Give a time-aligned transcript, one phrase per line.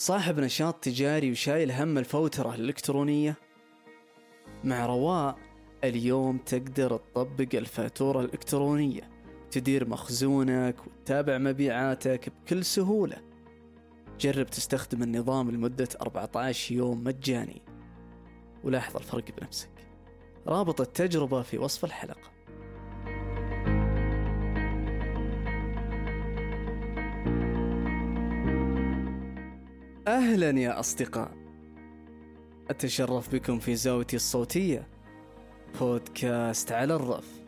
[0.00, 3.36] صاحب نشاط تجاري وشايل هم الفوترة الإلكترونية.
[4.64, 5.38] مع رواء
[5.84, 9.10] اليوم تقدر تطبق الفاتورة الإلكترونية.
[9.50, 13.16] تدير مخزونك وتتابع مبيعاتك بكل سهولة.
[14.20, 17.62] جرب تستخدم النظام لمدة 14 يوم مجاني.
[18.64, 19.70] ولاحظ الفرق بنفسك.
[20.46, 22.17] رابط التجربة في وصف الحلقة.
[30.38, 31.30] أهلا يا أصدقاء.
[32.70, 34.88] أتشرف بكم في زاويتي الصوتية
[35.80, 37.40] بودكاست على الرف.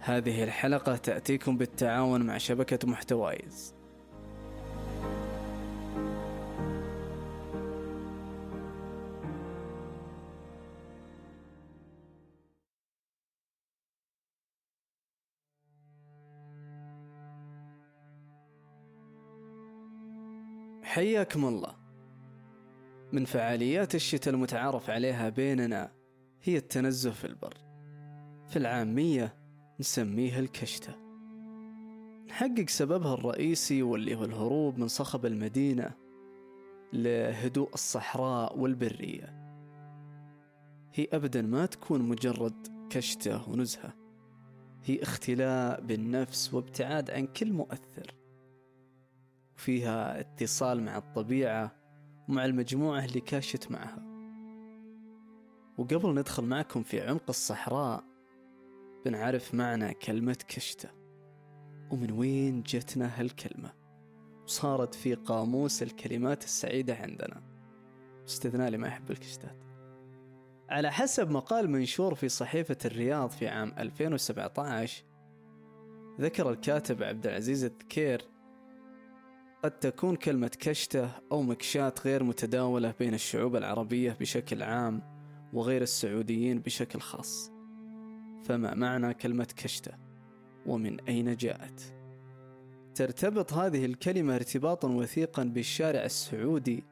[0.00, 3.74] هذه الحلقة تأتيكم بالتعاون مع شبكة محتوايز.
[20.94, 21.74] حياكم الله.
[23.12, 25.92] من فعاليات الشتاء المتعارف عليها بيننا
[26.42, 27.54] هي التنزه في البر.
[28.48, 29.36] في العامية
[29.80, 30.96] نسميها الكشتة.
[32.28, 35.90] نحقق سببها الرئيسي واللي هو الهروب من صخب المدينة
[36.92, 39.54] لهدوء الصحراء والبرية.
[40.94, 43.94] هي أبدا ما تكون مجرد كشتة ونزهة.
[44.84, 48.14] هي اختلاء بالنفس وابتعاد عن كل مؤثر.
[49.56, 51.76] وفيها اتصال مع الطبيعة
[52.28, 54.02] ومع المجموعة اللي كاشت معها.
[55.78, 58.04] وقبل ندخل معكم في عمق الصحراء
[59.04, 60.88] بنعرف معنى كلمة كشتة.
[61.90, 63.72] ومن وين جتنا هالكلمة؟
[64.44, 67.42] وصارت في قاموس الكلمات السعيدة عندنا.
[68.28, 69.64] استثناء لما يحب الكشتات.
[70.70, 75.04] على حسب مقال منشور في صحيفة الرياض في عام 2017
[76.20, 78.22] ذكر الكاتب عبد العزيز الذكير
[79.64, 85.02] قد تكون كلمة كشتة أو مكشات غير متداولة بين الشعوب العربية بشكل عام
[85.52, 87.50] وغير السعوديين بشكل خاص.
[88.44, 89.92] فما معنى كلمة كشتة؟
[90.66, 91.94] ومن أين جاءت؟
[92.94, 96.84] ترتبط هذه الكلمة ارتباطا وثيقا بالشارع السعودي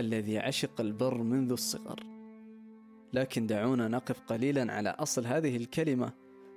[0.00, 2.00] الذي عشق البر منذ الصغر.
[3.12, 6.12] لكن دعونا نقف قليلا على أصل هذه الكلمة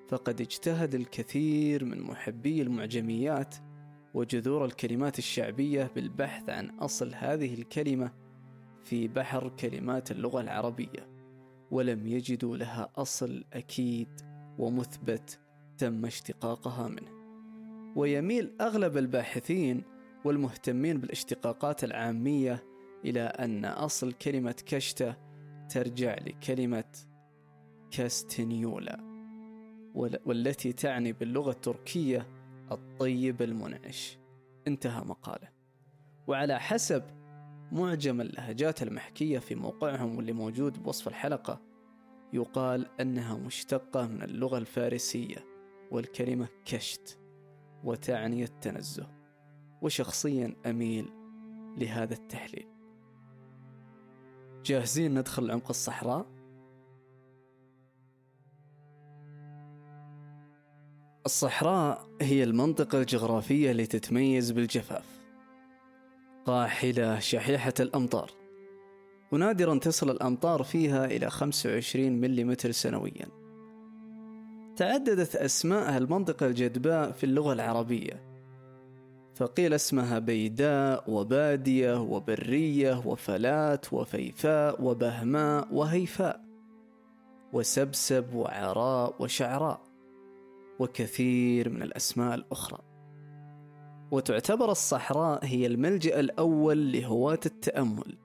[0.09, 3.55] فقد اجتهد الكثير من محبي المعجميات
[4.13, 8.11] وجذور الكلمات الشعبية بالبحث عن أصل هذه الكلمة
[8.83, 11.11] في بحر كلمات اللغة العربية
[11.71, 14.07] ولم يجدوا لها أصل أكيد
[14.59, 15.39] ومثبت
[15.77, 17.21] تم اشتقاقها منه.
[17.95, 19.83] ويميل أغلب الباحثين
[20.25, 22.63] والمهتمين بالاشتقاقات العامية
[23.05, 25.15] إلى أن أصل كلمة كشتة
[25.69, 26.91] ترجع لكلمة
[27.91, 29.11] كاستنيولا
[30.25, 32.27] والتي تعني باللغة التركية
[32.71, 34.17] الطيب المنعش.
[34.67, 35.49] انتهى مقاله.
[36.27, 37.03] وعلى حسب
[37.71, 41.61] معجم اللهجات المحكية في موقعهم واللي موجود بوصف الحلقة
[42.33, 45.45] يقال أنها مشتقة من اللغة الفارسية
[45.91, 47.19] والكلمة كشت
[47.83, 49.07] وتعني التنزه
[49.81, 51.09] وشخصيا أميل
[51.77, 52.67] لهذا التحليل.
[54.65, 56.40] جاهزين ندخل عمق الصحراء؟
[61.25, 65.05] الصحراء هي المنطقة الجغرافية اللي تتميز بالجفاف.
[66.45, 68.31] قاحلة شحيحة الأمطار.
[69.31, 73.27] ونادرا تصل الأمطار فيها إلى 25 ملم سنويا.
[74.75, 78.23] تعددت أسماء المنطقة الجدباء في اللغة العربية.
[79.35, 86.41] فقيل اسمها بيداء وبادية وبرية وفلات وفيفاء وبهماء وهيفاء.
[87.53, 89.90] وسبسب وعراء وشعراء.
[90.79, 92.79] وكثير من الأسماء الأخرى.
[94.11, 98.17] وتعتبر الصحراء هي الملجأ الأول لهواة التأمل.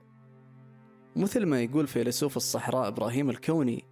[1.17, 3.85] مثل ما يقول فيلسوف الصحراء إبراهيم الكوني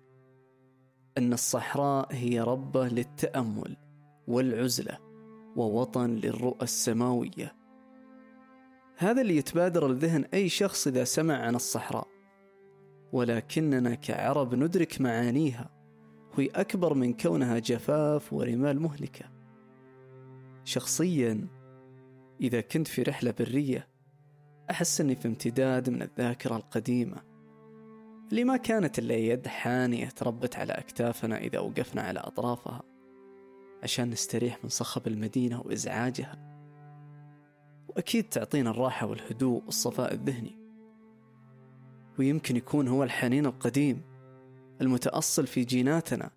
[1.18, 3.76] أن الصحراء هي ربة للتأمل
[4.28, 4.98] والعزلة
[5.56, 7.56] ووطن للرؤى السماوية.
[8.96, 12.08] هذا اللي يتبادر الذهن أي شخص إذا سمع عن الصحراء.
[13.12, 15.73] ولكننا كعرب ندرك معانيها.
[16.38, 19.24] وهي أكبر من كونها جفاف ورمال مهلكة.
[20.64, 21.48] شخصيا
[22.40, 23.88] إذا كنت في رحلة برية
[24.70, 27.16] أحس أني في امتداد من الذاكرة القديمة.
[28.30, 32.82] اللي ما كانت إلا يد حانية تربت على أكتافنا إذا وقفنا على أطرافها
[33.82, 36.54] عشان نستريح من صخب المدينة وإزعاجها.
[37.88, 40.58] وأكيد تعطينا الراحة والهدوء والصفاء الذهني.
[42.18, 44.13] ويمكن يكون هو الحنين القديم.
[44.80, 46.30] المتأصل في جيناتنا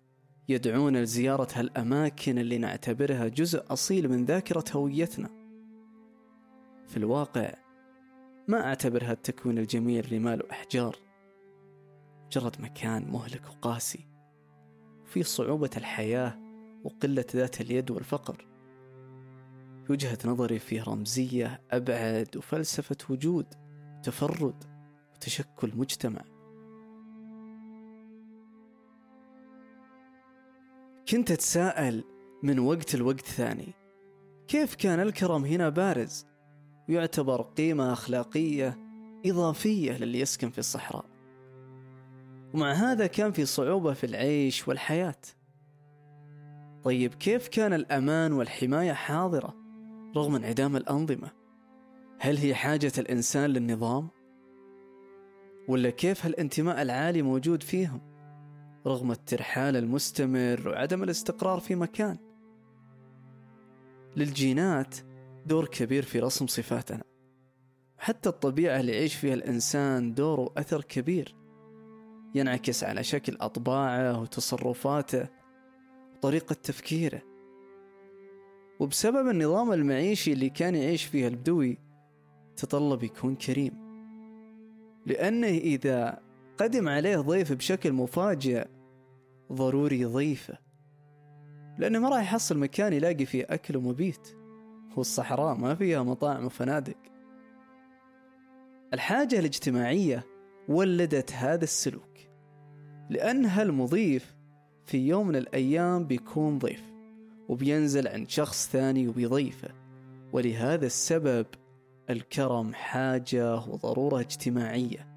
[0.48, 5.28] يدعونا لزيارة هالأماكن اللي نعتبرها جزء أصيل من ذاكرة هويتنا.
[6.88, 7.54] في الواقع
[8.48, 10.96] ما أعتبر هالتكوين الجميل رمال وأحجار.
[12.26, 14.06] مجرد مكان مهلك وقاسي
[15.04, 16.38] في صعوبة الحياة
[16.84, 18.46] وقلة ذات اليد والفقر.
[19.86, 23.46] في وجهة نظري فيه رمزية أبعد وفلسفة وجود
[24.02, 24.64] تفرد
[25.14, 26.37] وتشكل مجتمع.
[31.10, 32.04] كنت أتساءل
[32.42, 33.74] من وقت لوقت ثاني
[34.48, 36.26] كيف كان الكرم هنا بارز؟
[36.88, 38.78] ويعتبر قيمة أخلاقية
[39.26, 41.04] إضافية للي يسكن في الصحراء.
[42.54, 45.20] ومع هذا كان في صعوبة في العيش والحياة.
[46.84, 49.54] طيب كيف كان الأمان والحماية حاضرة
[50.16, 51.30] رغم انعدام الأنظمة؟
[52.20, 54.08] هل هي حاجة الإنسان للنظام؟
[55.68, 58.07] ولا كيف هالانتماء العالي موجود فيهم؟
[58.88, 62.16] رغم الترحال المستمر وعدم الاستقرار في مكان.
[64.16, 64.96] للجينات
[65.46, 67.02] دور كبير في رسم صفاتنا.
[67.98, 71.34] حتى الطبيعة اللي يعيش فيها الإنسان دور وأثر كبير.
[72.34, 75.28] ينعكس على شكل أطباعه وتصرفاته
[76.16, 77.22] وطريقة تفكيره.
[78.80, 81.78] وبسبب النظام المعيشي اللي كان يعيش فيه البدوي
[82.56, 83.72] تطلب يكون كريم.
[85.06, 86.18] لأنه إذا
[86.58, 88.66] قدم عليه ضيف بشكل مفاجئ
[89.52, 90.58] ضروري يضيفه
[91.78, 94.28] لأنه ما راح يحصل مكان يلاقي فيه أكل ومبيت
[94.96, 96.96] والصحراء ما فيها مطاعم وفنادق.
[98.94, 100.26] الحاجة الاجتماعية
[100.68, 102.18] ولدت هذا السلوك
[103.10, 104.34] لأن هالمضيف
[104.86, 106.82] في يوم من الأيام بيكون ضيف
[107.48, 109.68] وبينزل عند شخص ثاني وبيضيفه
[110.32, 111.46] ولهذا السبب
[112.10, 115.08] الكرم حاجة وضرورة اجتماعية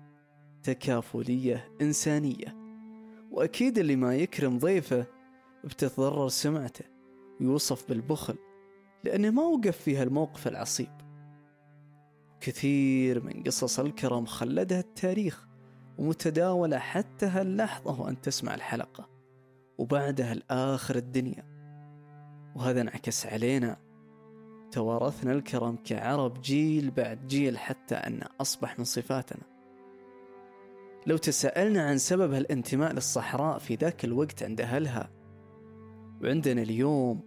[0.64, 2.61] تكافلية إنسانية.
[3.32, 5.06] وأكيد اللي ما يكرم ضيفه
[5.64, 6.86] بتتضرر سمعته
[7.40, 8.36] ويوصف بالبخل
[9.04, 11.02] لأنه ما وقف في هالموقف العصيب.
[12.40, 15.48] كثير من قصص الكرم خلدها التاريخ
[15.98, 19.10] ومتداولة حتى هاللحظة وأنت تسمع الحلقة
[19.78, 21.44] وبعدها لآخر الدنيا.
[22.56, 23.78] وهذا انعكس علينا.
[24.72, 29.51] توارثنا الكرم كعرب جيل بعد جيل حتى أنه أصبح من صفاتنا.
[31.08, 35.10] لو تسألنا عن سبب هالانتماء للصحراء في ذاك الوقت عند أهلها
[36.24, 37.22] وعندنا اليوم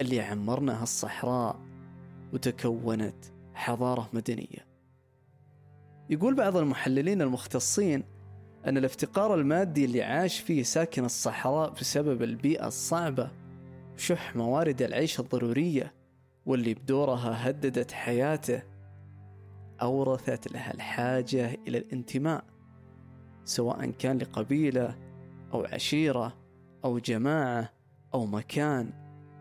[0.00, 1.60] اللي عمرنا هالصحراء
[2.32, 3.24] وتكونت
[3.54, 4.68] حضارة مدنية.
[6.10, 8.04] يقول بعض المحللين المختصين
[8.66, 13.30] أن الافتقار المادي اللي عاش فيه ساكن الصحراء بسبب البيئة الصعبة
[13.94, 15.94] وشح موارد العيش الضرورية
[16.46, 18.62] واللي بدورها هددت حياته
[19.82, 22.44] أورثت له الحاجة إلى الانتماء.
[23.48, 24.98] سواء كان لقبيلة
[25.52, 26.36] أو عشيرة
[26.84, 27.72] أو جماعة
[28.14, 28.92] أو مكان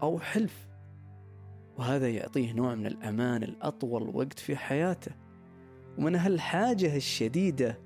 [0.02, 0.68] أو حلف.
[1.78, 5.12] وهذا يعطيه نوع من الأمان الأطول وقت في حياته.
[5.98, 7.80] ومن هالحاجة الشديدة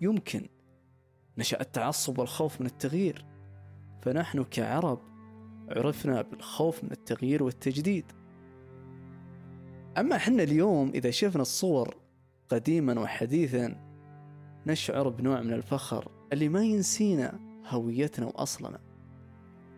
[0.00, 0.48] يمكن
[1.38, 3.24] نشأ التعصب والخوف من التغيير.
[4.02, 4.98] فنحن كعرب
[5.68, 8.04] عرفنا بالخوف من التغيير والتجديد.
[9.98, 11.96] أما حنا اليوم إذا شفنا الصور
[12.48, 13.91] قديما وحديثا
[14.66, 18.80] نشعر بنوع من الفخر اللي ما ينسينا هويتنا وأصلنا.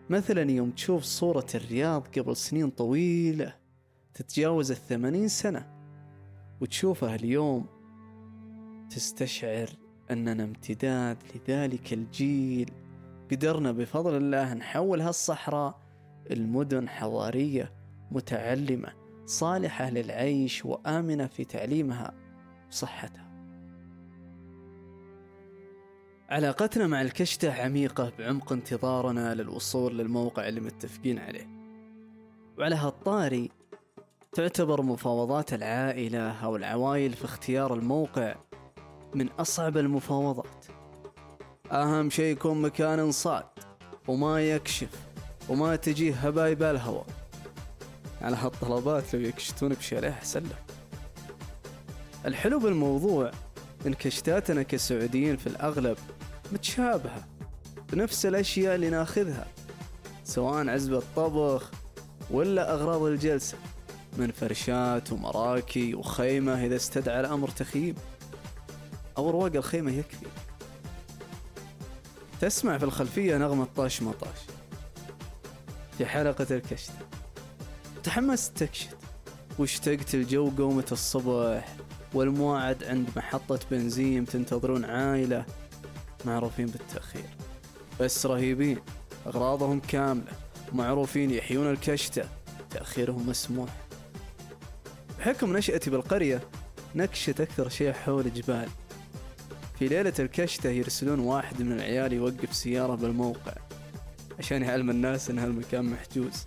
[0.09, 3.55] مثلا يوم تشوف صورة الرياض قبل سنين طويلة
[4.13, 5.67] تتجاوز الثمانين سنة
[6.61, 7.65] وتشوفها اليوم
[8.89, 9.69] تستشعر
[10.11, 12.71] أننا امتداد لذلك الجيل.
[13.31, 15.79] قدرنا بفضل الله نحول هالصحراء
[16.31, 17.71] المدن حضارية
[18.11, 18.93] متعلمة
[19.25, 22.13] صالحة للعيش وآمنة في تعليمها
[22.69, 23.24] وصحتها.
[26.29, 31.47] علاقتنا مع الكشتة عميقة بعمق انتظارنا للوصول للموقع اللي متفقين عليه.
[32.57, 33.51] وعلى هالطاري
[34.33, 38.35] تعتبر مفاوضات العائلة أو العوائل في اختيار الموقع
[39.15, 40.65] من أصعب المفاوضات.
[41.71, 43.45] أهم شيء يكون مكان صاد
[44.07, 44.89] وما يكشف
[45.49, 47.05] وما تجيه هبايب الهواء
[48.21, 50.43] على هالطلبات لو يكشتونك بشاليه أحسن
[52.25, 53.31] الحلو بالموضوع
[53.85, 55.97] إن كشتاتنا كسعوديين في الأغلب
[56.51, 57.25] متشابهة
[57.93, 59.47] بنفس الأشياء اللي ناخذها
[60.23, 61.71] سواء عزب الطبخ
[62.31, 63.57] ولا أغراض الجلسة
[64.17, 67.95] من فرشات ومراكي وخيمة إذا استدعى الأمر تخييم
[69.17, 70.25] أو رواق الخيمة يكفي.
[72.41, 74.37] تسمع في الخلفية نغمة طاش مطاش
[75.97, 76.91] في حلقة الكشت
[78.03, 78.89] تحمست تكشت
[79.59, 81.75] واشتقت الجو قومة الصبح.
[82.15, 85.45] والمواعد عند محطة بنزين تنتظرون عائلة
[86.25, 87.29] معروفين بالتأخير.
[87.99, 88.77] بس رهيبين
[89.27, 90.31] أغراضهم كاملة
[90.73, 92.23] ومعروفين يحيون الكشتة
[92.69, 93.69] تأخيرهم مسموح.
[95.19, 96.41] بحكم نشأتي بالقرية
[96.95, 98.69] نكشت أكثر شيء حول جبال.
[99.79, 103.53] في ليلة الكشتة يرسلون واحد من العيال يوقف سيارة بالموقع
[104.39, 106.45] عشان يعلم الناس إن هالمكان محجوز.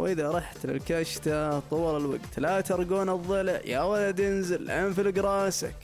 [0.00, 5.76] وإذا رحت للكشتة طول الوقت لا ترقون الضلع يا ولد انزل انفلق راسك.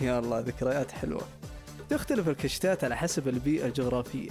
[0.00, 1.22] يا الله ذكريات حلوة.
[1.90, 4.30] تختلف الكشتات على حسب البيئة الجغرافية.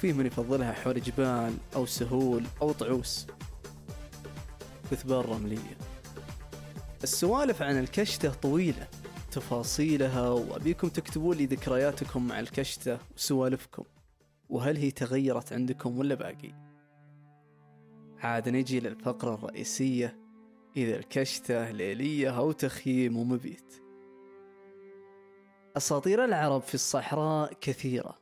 [0.00, 3.26] في من يفضلها حول جبال أو سهول أو طعوس.
[4.90, 5.76] كثبان رملية.
[7.02, 8.88] السوالف عن الكشتة طويلة.
[9.32, 13.84] تفاصيلها وأبيكم تكتبوا لي ذكرياتكم مع الكشتة وسوالفكم.
[14.48, 16.69] وهل هي تغيرت عندكم ولا باقي؟
[18.20, 20.20] عاد نجي للفقرة الرئيسية.
[20.76, 23.74] إذا الكشتة ليلية أو تخييم ومبيت
[25.76, 28.18] أساطير العرب في الصحراء كثيرة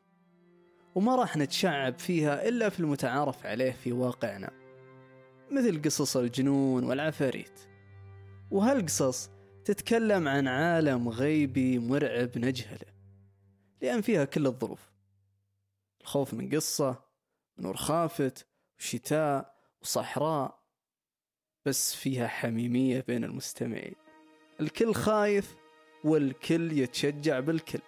[0.94, 4.50] وما راح نتشعب فيها إلا في المتعارف عليه في واقعنا
[5.50, 7.60] مثل قصص الجنون والعفاريت.
[8.50, 9.30] وهالقصص
[9.64, 12.92] تتكلم عن عالم غيبي مرعب نجهله
[13.82, 14.92] لأن فيها كل الظروف.
[16.00, 17.04] الخوف من قصة
[17.58, 18.46] نور خافت
[18.78, 20.58] وشتاء وصحراء
[21.66, 23.94] بس فيها حميمية بين المستمعين.
[24.60, 25.56] الكل خايف
[26.04, 27.78] والكل يتشجع بالكل.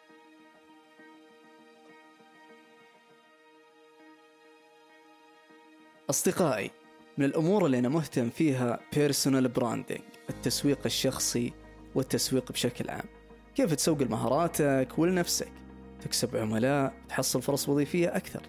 [6.11, 6.71] أصدقائي
[7.19, 11.53] من الأمور اللي أنا مهتم فيها personal branding التسويق الشخصي
[11.95, 13.09] والتسويق بشكل عام.
[13.55, 15.53] كيف تسوق لمهاراتك ولنفسك؟
[16.01, 18.43] تكسب عملاء تحصل فرص وظيفية أكثر.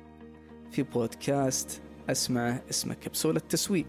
[0.72, 3.88] في بودكاست أسمعه اسمه كبسولة تسويق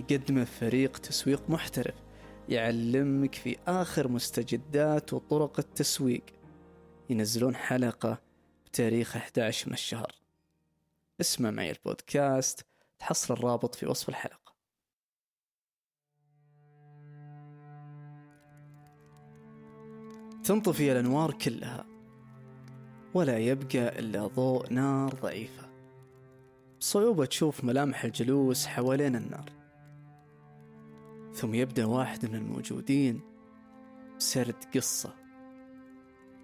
[0.00, 1.94] يقدمه فريق تسويق محترف
[2.48, 6.24] يعلمك في آخر مستجدات وطرق التسويق.
[7.10, 8.18] ينزلون حلقة
[8.66, 10.12] بتاريخ 11 من الشهر.
[11.20, 12.66] اسمع معي البودكاست
[12.98, 14.54] تحصل الرابط في وصف الحلقة.
[20.44, 21.86] تنطفي الأنوار كلها
[23.14, 25.63] ولا يبقى إلا ضوء نار ضعيفة.
[26.84, 29.50] بصعوبة تشوف ملامح الجلوس حوالين النار.
[31.32, 33.20] ثم يبدأ واحد من الموجودين
[34.18, 35.14] بسرد قصة.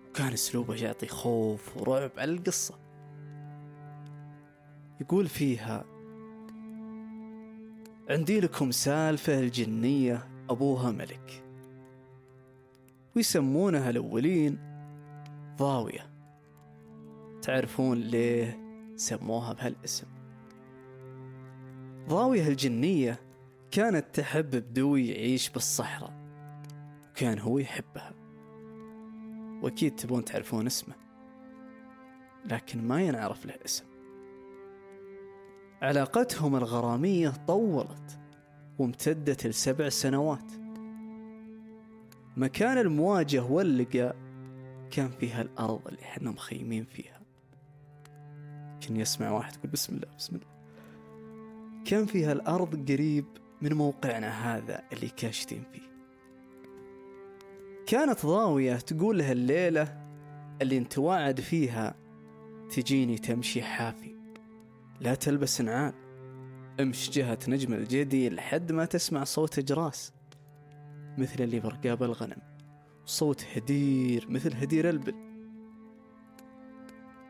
[0.08, 2.74] وكان أسلوبه يعطي خوف ورعب على القصة.
[5.00, 5.84] يقول فيها
[8.10, 11.44] عندي لكم سالفة الجنية أبوها ملك.
[13.16, 14.58] ويسمونها الأولين
[15.56, 16.10] ضاوية.
[17.42, 18.60] تعرفون ليه
[18.96, 20.19] سموها بهالاسم؟
[22.10, 23.20] ضاوية الجنية
[23.70, 26.12] كانت تحب بدوي يعيش بالصحراء.
[27.10, 28.14] وكان هو يحبها.
[29.62, 30.94] وأكيد تبون تعرفون اسمه.
[32.44, 33.84] لكن ما ينعرف له اسم.
[35.82, 38.18] علاقتهم الغرامية طولت
[38.78, 40.52] وامتدت لسبع سنوات.
[42.36, 44.16] مكان المواجهة واللقاء
[44.90, 47.20] كان فيها الأرض اللي إحنا مخيمين فيها.
[48.80, 50.49] كان يسمع واحد يقول بسم الله بسم الله.
[51.90, 53.24] كان فيها الأرض قريب
[53.62, 55.90] من موقعنا هذا اللي كاشتين فيه؟
[57.86, 59.82] كانت ضاوية تقول لها الليلة
[60.62, 61.94] اللي انت واعد فيها
[62.70, 64.14] تجيني تمشي حافي.
[65.00, 65.94] لا تلبس نعال.
[66.80, 70.12] امش جهة نجم الجدي لحد ما تسمع صوت جراس
[71.18, 72.42] مثل اللي برقاب الغنم.
[73.04, 75.14] صوت هدير مثل هدير البل.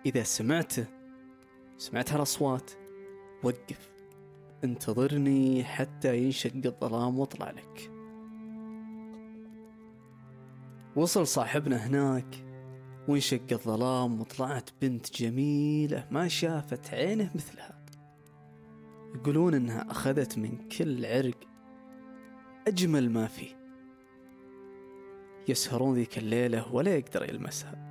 [0.07, 0.87] إذا سمعته
[1.79, 2.71] سمعت هالأصوات
[3.43, 4.00] وقف.
[4.64, 7.93] انتظرني حتى ينشق الظلام واطلع لك.
[10.97, 12.45] وصل صاحبنا هناك
[13.09, 17.85] وانشق الظلام وطلعت بنت جميلة ما شافت عينه مثلها.
[19.14, 21.38] يقولون إنها أخذت من كل عرق
[22.67, 23.61] أجمل ما فيه.
[25.49, 27.90] يسهرون ذيك الليلة ولا يقدر يلمسها.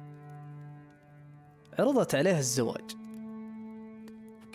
[1.79, 2.95] عرضت عليه الزواج.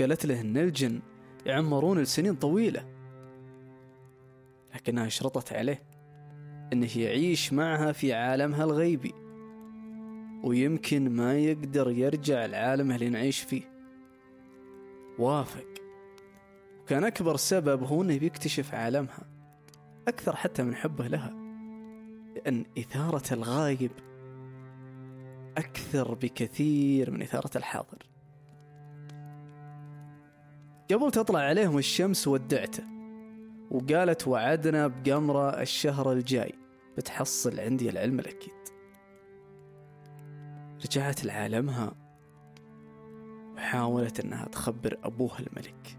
[0.00, 1.00] قالت له إن الجن
[1.46, 2.84] يعمرون لسنين طويلة.
[4.74, 5.82] لكنها شرطت عليه
[6.72, 9.14] انه يعيش معها في عالمها الغيبي
[10.44, 13.62] ويمكن ما يقدر يرجع العالم اللي نعيش فيه.
[15.18, 15.74] وافق.
[16.82, 19.26] وكان أكبر سبب هو أنه بيكتشف عالمها
[20.08, 21.34] أكثر حتى من حبه لها
[22.36, 23.90] لأن إثارة الغايب
[25.56, 28.13] أكثر بكثير من إثارة الحاضر.
[30.92, 32.84] قبل تطلع عليهم الشمس ودعته
[33.70, 36.52] وقالت وعدنا بقمرة الشهر الجاي
[36.96, 38.52] بتحصل عندي العلم الأكيد.
[40.84, 41.92] رجعت لعالمها
[43.54, 45.98] وحاولت إنها تخبر أبوها الملك.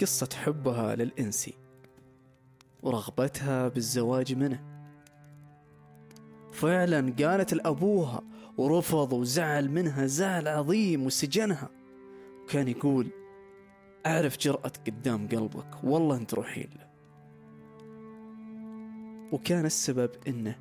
[0.00, 1.54] قصة حبها للإنسي
[2.82, 4.64] ورغبتها بالزواج منه.
[6.52, 8.22] فعلا قالت لأبوها
[8.56, 11.79] ورفض وزعل منها زعل عظيم وسجنها.
[12.50, 13.10] وكان يقول
[14.06, 16.90] أعرف جرأة قدام قلبك والله أنت روحين له
[19.32, 20.58] وكان السبب إنه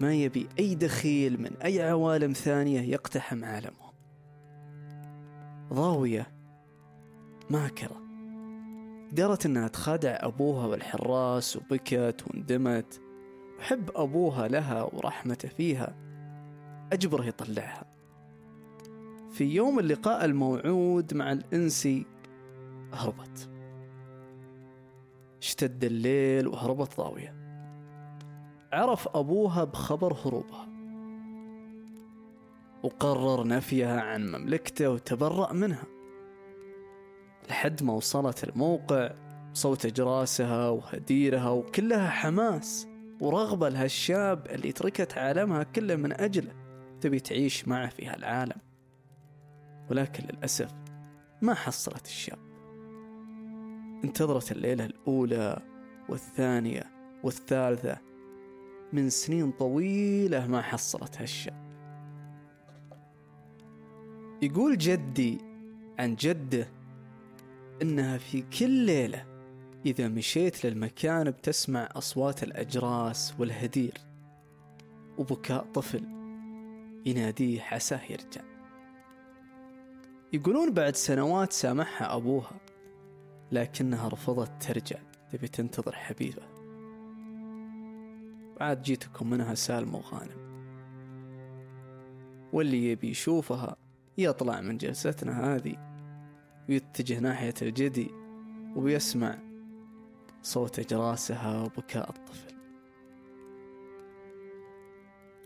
[0.00, 3.92] ما يبي أي دخيل من أي عوالم ثانية يقتحم عالمهم
[5.72, 6.26] ضاوية
[7.50, 8.02] ماكرة
[9.12, 13.00] قدرت إنها تخادع أبوها والحراس وبكت واندمت.
[13.58, 15.96] وحب أبوها لها ورحمته فيها.
[16.92, 17.84] أجبره يطلعها.
[19.32, 22.06] في يوم اللقاء الموعود مع الانسي
[22.92, 23.50] هربت.
[25.42, 27.34] اشتد الليل وهربت ضاوية.
[28.72, 30.68] عرف أبوها بخبر هروبها.
[32.82, 35.84] وقرر نفيها عن مملكته وتبرأ منها.
[37.48, 39.10] لحد ما وصلت الموقع
[39.52, 42.88] صوت أجراسها وهديرها وكلها حماس
[43.20, 46.52] ورغبة لهالشاب اللي تركت عالمها كله من أجله.
[47.00, 48.71] تبي تعيش معه في هالعالم.
[49.90, 50.74] ولكن للأسف
[51.42, 52.38] ما حصلت الشاب.
[54.04, 55.62] انتظرت الليلة الأولى
[56.08, 56.82] والثانية
[57.22, 57.98] والثالثة.
[58.92, 61.62] من سنين طويلة ما حصلت هالشاب
[64.42, 65.38] يقول جدي
[65.98, 66.68] عن جده
[67.82, 69.26] إنها في كل ليلة
[69.86, 73.94] إذا مشيت للمكان بتسمع أصوات الأجراس والهدير.
[75.18, 76.04] وبكاء طفل
[77.06, 78.51] يناديه حساه يرجع.
[80.32, 82.60] يقولون بعد سنوات سامحها أبوها
[83.52, 84.98] لكنها رفضت ترجع
[85.32, 86.42] تبي تنتظر حبيبه
[88.60, 90.42] بعد جيتكم منها سالم وغانم.
[92.52, 93.76] واللي يبي يشوفها
[94.18, 95.76] يطلع من جلستنا هذه
[96.68, 98.10] ويتجه ناحية الجدي
[98.76, 99.38] ويسمع
[100.42, 102.54] صوت أجراسها وبكاء الطفل.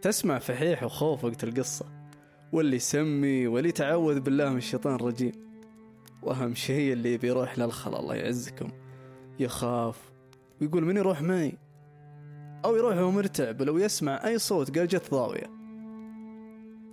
[0.03, 1.96] تسمع فحيح وخوف وقت القصة.
[2.53, 5.33] واللي يسمي واللي تعوذ بالله من الشيطان الرجيم.
[6.23, 8.69] وأهم شيء اللي بيروح للخلا الله يعزكم.
[9.39, 10.13] يخاف.
[10.61, 11.53] ويقول من يروح معي؟
[12.65, 15.51] أو يروح وهو مرتعب ولو يسمع أي صوت قال جت ضاوية.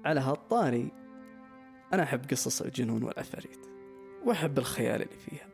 [0.06, 0.92] على هالطاري
[1.94, 3.60] أنا أحب قصص الجنون والعفاريت
[4.26, 5.48] وأحب الخيال اللي فيها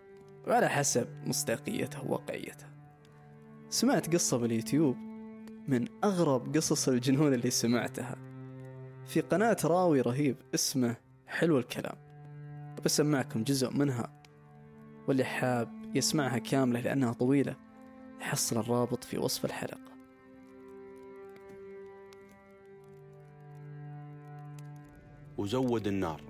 [0.48, 2.70] وعلى حسب مصداقيتها وواقعيتها.
[3.70, 4.98] سمعت قصة باليوتيوب
[5.68, 8.29] من أغرب قصص الجنون اللي سمعتها.
[9.10, 10.95] في قناة راوي رهيب اسمه
[11.28, 11.95] حلو الكلام.
[12.86, 14.22] بسمعكم جزء منها.
[15.08, 17.56] واللي حاب يسمعها كاملة لأنها طويلة
[18.22, 19.91] يحصل الرابط في وصف الحلقة.
[25.38, 26.22] وزود النار.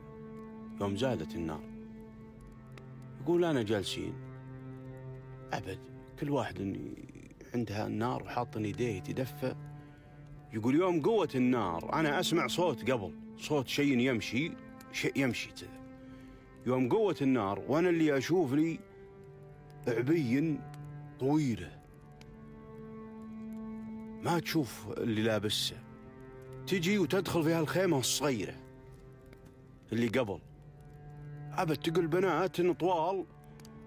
[0.81, 1.63] يوم زادت النار.
[3.21, 4.13] يقول أنا جالسين.
[5.53, 5.79] أبد
[6.19, 6.79] كل واحد
[7.53, 9.55] عندها النار وحاط يديه يتدفى.
[10.53, 14.51] يقول يوم قوة النار أنا أسمع صوت قبل صوت شيء يمشي
[14.91, 15.79] شيء يمشي كذا.
[16.65, 18.79] يوم قوة النار وأنا اللي أشوف لي
[19.87, 20.59] عبي
[21.19, 21.79] طويلة.
[24.23, 25.75] ما تشوف اللي لابسه.
[26.67, 28.55] تجي وتدخل في هالخيمة الصغيرة
[29.93, 30.39] اللي قبل.
[31.53, 33.25] أبد تقول بنات طوال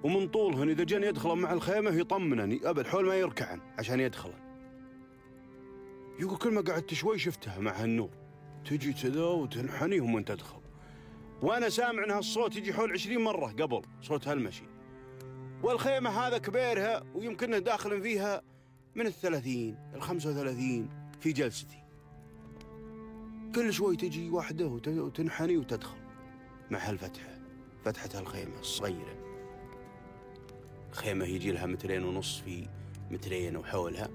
[0.02, 2.60] ومن طولهن إذا جن يدخلن مع الخيمة يطمنني.
[2.64, 4.41] أبد حول ما يركعن عشان يدخلن
[6.20, 8.10] يقول كل ما قعدت شوي شفتها مع هالنور.
[8.64, 10.60] تجي كذا وتنحنيهم وانت تدخل.
[11.42, 14.64] وأنا سامع إن هالصوت يجي حول عشرين مرة قبل صوت هالمشي.
[15.62, 18.42] والخيمة هذا كبيرها ويمكننا داخل فيها
[18.94, 20.88] من الثلاثين الخمسة وثلاثين
[21.20, 21.84] في جلستي.
[23.54, 25.98] كل شوي تجي واحدة وتنحني وتدخل.
[26.70, 27.38] مع هالفتحة
[27.84, 29.16] فتحت الخيمة الصغيرة.
[30.90, 32.68] خيمة يجي لها مترين ونص في
[33.10, 34.08] مترين وحولها.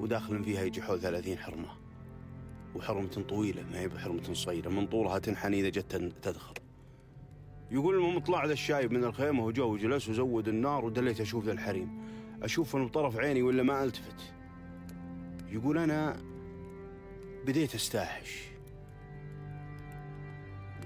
[0.00, 1.68] وداخل فيها يجي حول ثلاثين حرمة.
[2.74, 6.54] وحرمة طويلة ما هي بحرمة صغيرة من طولها تنحني إذا جت تدخل.
[7.70, 12.04] يقول المهم طلع ذا الشايب من الخيمة وجا وجلس وزود النار ودليت أشوف ذا الحريم.
[12.42, 14.34] أشوف بطرف عيني ولا ما ألتفت.
[15.48, 16.16] يقول أنا
[17.46, 18.42] بديت أستاحش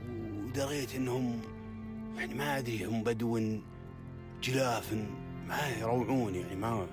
[0.08, 1.40] ودريت إنهم
[2.16, 3.58] يعني ما أدري هم بدو
[4.42, 4.94] جلاف
[5.48, 6.86] ما يروعون يعني ما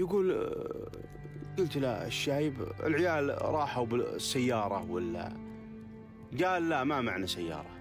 [0.00, 0.32] يقول
[1.58, 5.32] قلت له الشايب العيال راحوا بالسيارة ولا؟
[6.44, 7.80] قال لا ما معنا سيارة.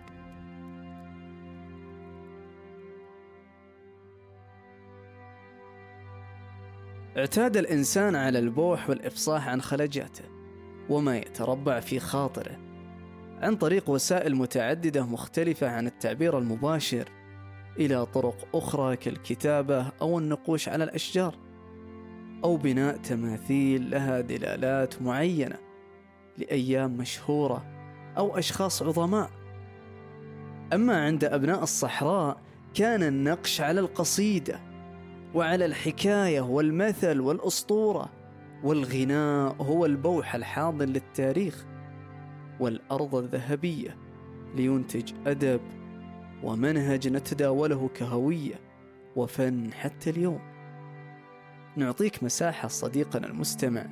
[7.18, 10.24] اعتاد الإنسان على البوح والإفصاح عن خلجاته
[10.90, 12.58] وما يتربع في خاطره
[13.42, 17.10] عن طريق وسائل متعددة مختلفة عن التعبير المباشر
[17.78, 21.49] إلى طرق أخرى كالكتابة أو النقوش على الأشجار.
[22.44, 25.58] أو بناء تماثيل لها دلالات معينة
[26.38, 27.66] لأيام مشهورة
[28.18, 29.30] أو أشخاص عظماء.
[30.74, 32.42] أما عند أبناء الصحراء
[32.74, 34.60] كان النقش على القصيدة
[35.36, 38.10] وعلى الحكاية والمثل والأسطورة
[38.64, 41.66] والغناء هو البوح الحاضن للتاريخ
[42.60, 43.98] والأرض الذهبية
[44.56, 45.62] لينتج أدب
[46.44, 48.60] ومنهج نتداوله كهوية
[49.16, 50.49] وفن حتى اليوم.
[51.76, 53.86] نعطيك مساحة صديقنا المستمع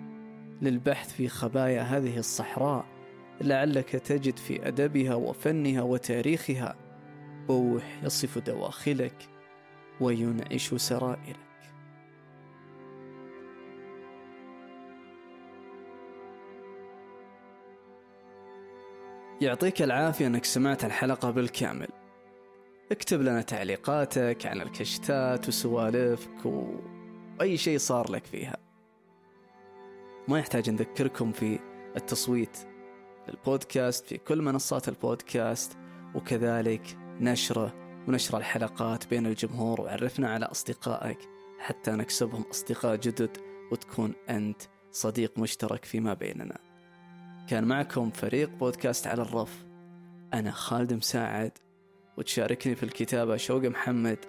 [0.62, 2.86] للبحث في خبايا هذه الصحراء
[3.42, 6.76] لعلك تجد في أدبها وفنها وتاريخها.
[7.48, 9.30] بوح يصف دواخلك
[10.02, 11.38] وينعش سرائرك.
[19.42, 21.88] يعطيك العافية أنك سمعت الحلقة بالكامل.
[22.92, 26.46] اكتب لنا تعليقاتك عن الكشتات وسوالفك
[27.40, 28.58] وأي شيء صار لك فيها.
[30.28, 31.60] ما يحتاج نذكركم في
[31.96, 32.58] التصويت
[33.28, 35.78] للبودكاست في كل منصات البودكاست
[36.16, 37.74] وكذلك نشرة
[38.08, 41.20] ونشر الحلقات بين الجمهور وعرفنا على أصدقائك
[41.60, 43.38] حتى نكسبهم أصدقاء جدد
[43.72, 46.58] وتكون أنت صديق مشترك فيما بيننا.
[47.50, 49.66] كان معكم فريق بودكاست على الرف.
[50.34, 51.52] أنا خالد مساعد
[52.18, 54.20] وتشاركني في الكتابة شوق محمد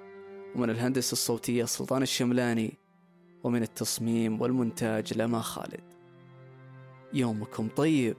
[0.54, 2.78] ومن الهندسة الصوتية سلطان الشملاني.
[3.44, 5.80] ومن التصميم والمونتاج لما خالد.
[7.12, 8.16] يومكم طيب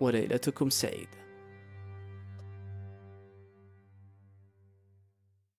[0.00, 1.27] وليلتكم سعيدة.